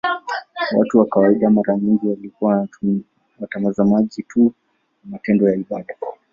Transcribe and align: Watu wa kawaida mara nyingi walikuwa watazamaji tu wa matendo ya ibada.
Watu 0.77 0.99
wa 0.99 1.05
kawaida 1.05 1.49
mara 1.49 1.77
nyingi 1.77 2.07
walikuwa 2.07 2.67
watazamaji 3.39 4.23
tu 4.23 4.45
wa 4.45 4.51
matendo 5.09 5.49
ya 5.49 5.55
ibada. 5.55 5.95